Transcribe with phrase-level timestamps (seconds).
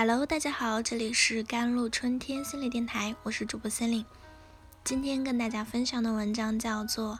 [0.00, 4.06] Hello，大家好，这里是甘露春天心理电台，我是主播森林。
[4.84, 7.14] 今天跟大家分享的文章叫做《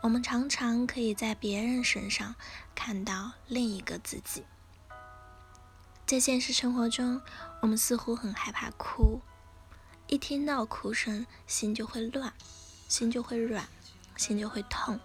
[0.00, 2.36] 我们常常可以在别人身上
[2.76, 4.42] 看到另一个自己》。
[6.06, 7.20] 在现实生活中，
[7.60, 9.20] 我们似乎很害怕哭，
[10.06, 12.32] 一听到哭声，心就会乱，
[12.86, 13.66] 心就会软，
[14.16, 15.00] 心就会痛，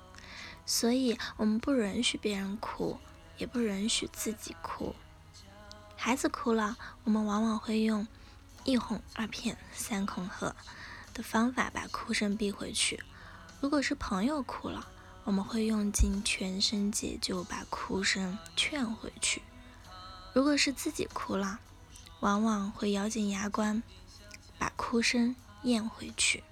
[0.68, 3.00] 所以我们不允许别人哭，
[3.40, 4.94] 也不允许自己哭。
[5.98, 8.08] 孩子哭了，我们往往会用
[8.64, 10.56] 一哄二骗三恐吓
[11.14, 13.04] 的方法把哭声逼回去。
[13.60, 14.88] 如果是朋友哭了，
[15.24, 19.42] 我们会用尽全身解救把哭声劝回去。
[20.34, 21.60] 如果是自己哭了，
[22.20, 23.82] 往往会咬紧牙关
[24.60, 26.44] 把哭声咽回去。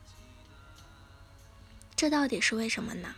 [1.95, 3.13] 这到底是为什么呢？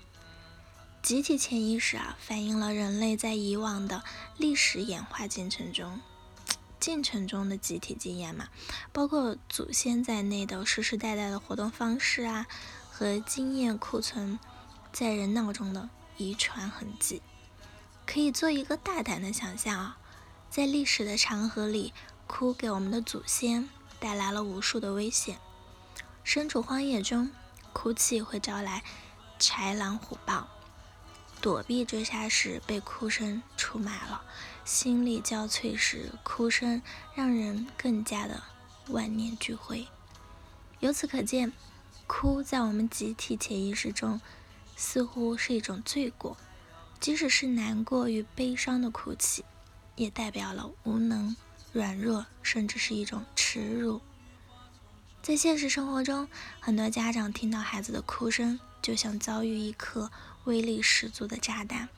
[1.02, 4.04] 集体潜意识啊，反映了人类在以往的
[4.38, 6.02] 历史演化进程中。
[6.80, 8.50] 进程中的集体经验嘛，
[8.92, 12.46] 包括祖先在内的世世代代的活动方式啊，
[12.92, 14.40] 和经验库存
[14.92, 17.22] 在人脑中的遗传痕迹，
[18.06, 19.98] 可以做一个大胆的想象啊，
[20.50, 21.94] 在历史的长河里，
[22.28, 25.38] 哭给我们的祖先带来了无数的危险。
[26.24, 27.32] 身处荒野中，
[27.74, 28.84] 哭泣会招来
[29.40, 30.48] 豺狼虎豹。
[31.46, 34.20] 躲避追杀时，被哭声出卖了；
[34.66, 36.82] 心力交瘁时，哭声
[37.14, 38.42] 让人更加的
[38.88, 39.86] 万念俱灰。
[40.80, 41.54] 由此可见，
[42.08, 44.20] 哭在我们集体潜意识中
[44.76, 46.36] 似乎是一种罪过。
[47.00, 49.46] 即使是难过与悲伤的哭泣，
[49.96, 51.36] 也代表了无能、
[51.72, 54.02] 软弱，甚至是一种耻辱。
[55.22, 56.28] 在现实生活中，
[56.60, 60.12] 很多家长听到孩子的哭声，就像遭遇一颗
[60.44, 61.90] 威力十足的炸弹，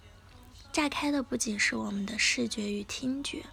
[0.71, 3.43] 炸开的不仅是我们的视觉与听觉，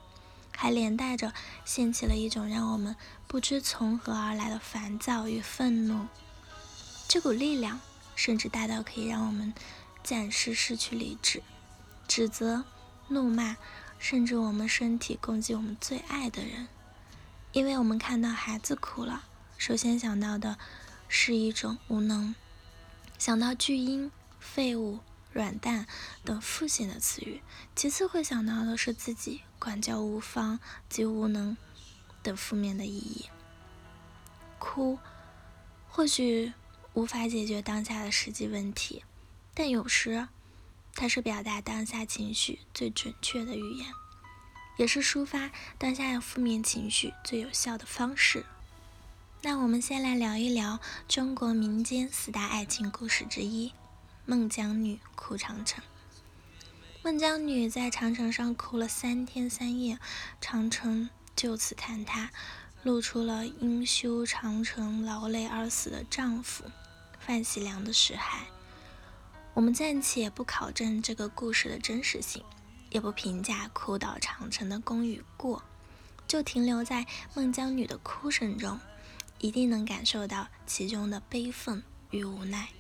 [0.57, 1.33] 还连带着
[1.65, 2.95] 掀起了一种让我们
[3.27, 6.07] 不知从何而来的烦躁与愤怒。
[7.09, 7.81] 这股力量
[8.15, 9.53] 甚至大到可以让我们
[10.05, 11.43] 暂时失去理智，
[12.07, 12.63] 指责、
[13.09, 13.57] 怒骂，
[13.99, 16.69] 甚至我们身体攻击我们最爱的人，
[17.51, 19.25] 因为我们看到孩子哭了。
[19.59, 20.57] 首先想到的
[21.09, 22.33] 是一种无能，
[23.25, 24.99] 想到巨婴、废物、
[25.33, 25.87] 软蛋
[26.27, 27.41] 等负性的词语；
[27.75, 31.57] 其次会想到的是自己管教无方及无能
[32.23, 33.31] 等负面的意义。
[34.59, 34.99] 哭
[35.89, 36.53] 或许
[36.93, 39.03] 无法解决当下的实际问题，
[39.55, 40.29] 但有时
[40.95, 43.89] 它是表达当下情绪最准确的语言，
[44.77, 48.45] 也是抒发当下的负面情绪最有效的方式。
[49.47, 53.69] 那我们先来聊一聊中国民间四大爱情故事之一
[54.25, 55.85] 《孟姜女哭长城》。
[57.03, 59.99] 孟姜女在长城上哭了三天三夜，
[60.41, 62.31] 长城就此坍塌，
[62.85, 66.65] 露出了因修长城劳累而死的丈夫
[67.21, 68.45] 范喜良的尸骸。
[69.53, 72.43] 我们暂且不考证这个故事的真实性，
[72.89, 75.63] 也不评价哭倒长城的功与过，
[76.27, 78.81] 就停留在孟姜女的哭声中。
[79.45, 82.71] 一定能感受到其中的悲愤与无奈，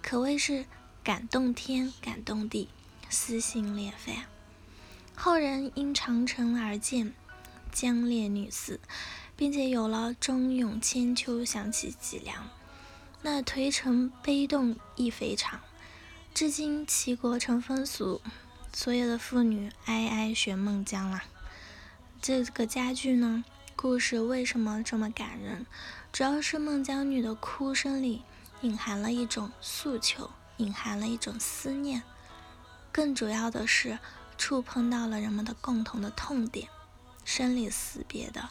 [0.00, 0.64] 可谓是
[1.02, 2.68] 感动天、感动地，
[3.10, 4.18] 撕心裂肺。
[5.16, 7.12] 后人因长城而建
[7.72, 8.78] 姜烈女寺，
[9.34, 12.48] 并且有了“忠勇千秋”响起脊梁，
[13.22, 15.58] 那颓城悲动亦非常。
[16.32, 18.22] 至今齐国成风俗，
[18.72, 21.24] 所有的妇女哀哀学孟姜啦。
[22.22, 23.44] 这个家具呢？
[23.84, 25.66] 故事为什么这么感人？
[26.10, 28.22] 主要是孟姜女的哭声里
[28.62, 32.02] 隐含了一种诉求，隐含了一种思念，
[32.90, 33.98] 更主要的是
[34.38, 36.70] 触碰到了人们的共同的痛点——
[37.26, 38.48] 生离死别的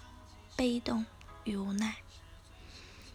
[0.56, 1.04] 悲痛
[1.46, 1.96] 与无奈。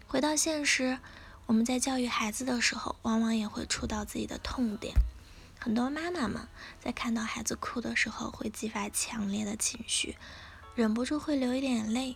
[0.09, 0.99] 回到现实，
[1.47, 4.97] 我们在教育孩子的时候，往往也会触到自己的痛点。
[5.61, 6.49] 很多妈妈们
[6.81, 10.17] 在看到孩子哭的时候，会激发强烈的情绪。
[10.79, 12.15] 忍不住会流一点泪，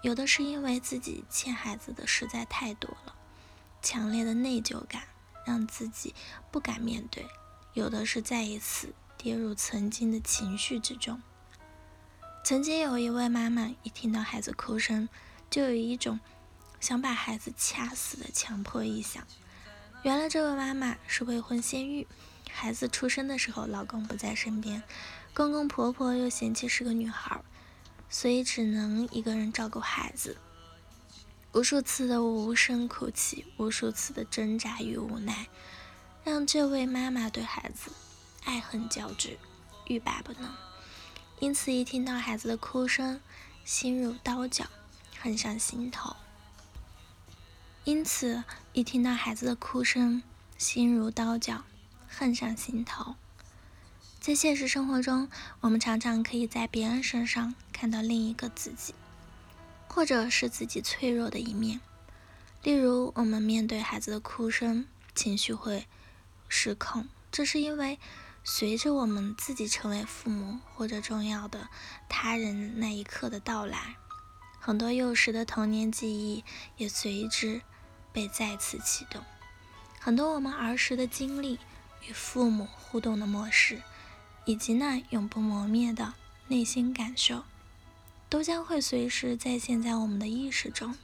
[0.00, 3.14] 有的是因为自己欠孩子的实在太多了，
[3.82, 5.02] 强烈的内疚感
[5.44, 6.14] 让自己
[6.50, 7.24] 不敢面对；
[7.74, 11.20] 有的是再一次跌入曾经的情绪之中。
[12.42, 15.06] 曾经有一位妈妈，一听到孩子哭声，
[15.50, 16.20] 就有一种
[16.80, 19.26] 想把孩子掐死的强迫意向。
[20.04, 22.06] 原来这位妈妈是未婚先孕，
[22.50, 24.82] 孩子出生的时候老公不在身边，
[25.34, 27.42] 公公婆婆又嫌弃是个女孩。
[28.10, 30.36] 所以只能一个人照顾孩子，
[31.52, 35.46] 无数次的无声哭泣，无数次的挣扎与无奈，
[36.24, 37.92] 让这位妈妈对孩子
[38.44, 39.38] 爱恨交织，
[39.86, 40.52] 欲罢不能。
[41.38, 43.20] 因此，一听到孩子的哭声，
[43.64, 44.66] 心如刀绞，
[45.18, 46.16] 恨上心头。
[47.84, 48.42] 因此，
[48.72, 50.22] 一听到孩子的哭声，
[50.58, 51.64] 心如刀绞，
[52.08, 53.14] 恨上心头。
[54.20, 55.30] 在现实生活中，
[55.60, 58.94] 我们常常可以在别人身上看到另一个自己，
[59.88, 61.80] 或者是自己脆弱的一面。
[62.62, 64.84] 例如，我们面对孩子的哭声，
[65.14, 65.86] 情绪会
[66.50, 67.98] 失控，这是因为
[68.44, 71.70] 随着我们自己成为父母或者重要的
[72.06, 73.96] 他人那一刻的到来，
[74.60, 76.44] 很多幼时的童年记忆
[76.76, 77.62] 也随之
[78.12, 79.24] 被再次启动。
[79.98, 81.58] 很多我们儿时的经历
[82.06, 83.80] 与父母互动的模式。
[84.44, 86.14] 以及那永不磨灭的
[86.48, 87.44] 内心感受，
[88.28, 90.96] 都将会随时再现在我们的意识中。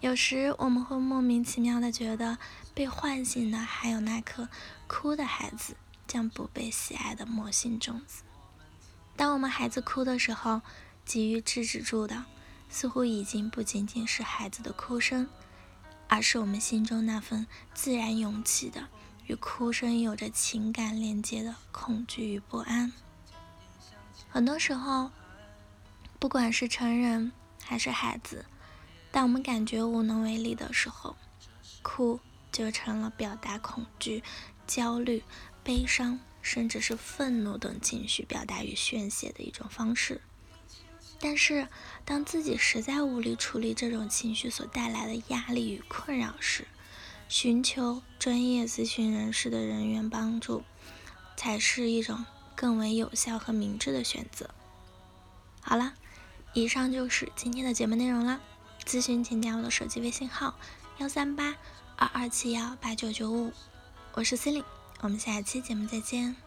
[0.00, 2.38] 有时我们会莫名其妙的觉得，
[2.74, 4.48] 被唤醒的还有那颗
[4.86, 5.76] 哭的孩子
[6.06, 8.22] 将不被喜爱的魔性种子。
[9.16, 10.60] 当我们孩子哭的时候，
[11.04, 12.24] 急于制止住的，
[12.68, 15.28] 似乎已经不仅仅是孩子的哭声，
[16.08, 18.88] 而是我们心中那份自然涌起的。
[19.26, 22.92] 与哭声有着情感连接的恐惧与不安，
[24.28, 25.10] 很多时候，
[26.18, 27.32] 不管是成人
[27.64, 28.44] 还是孩子，
[29.10, 31.16] 当我们感觉无能为力的时候，
[31.82, 32.20] 哭
[32.52, 34.22] 就成了表达恐惧、
[34.66, 35.24] 焦虑、
[35.64, 40.20] 悲伤，甚至是愤怒等情绪表达与宣泄的一种方式。
[41.18, 41.66] 但是，
[42.04, 46.68] 当自己实在无力处理这种情绪所带来的压力与困扰时，
[47.28, 50.62] 寻求专业咨询人士的人员帮助，
[51.36, 52.24] 才是一种
[52.54, 54.50] 更为有效和明智的选择。
[55.60, 55.94] 好了，
[56.52, 58.40] 以上就是今天的节目内容了。
[58.84, 60.54] 咨询请加我的手机微信号：
[60.98, 61.56] 幺三八
[61.96, 63.52] 二二七幺八九九五，
[64.12, 64.66] 我是 c e l i n e
[65.00, 66.45] 我们下期节目再见。